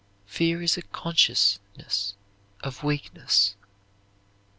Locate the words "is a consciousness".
0.63-2.15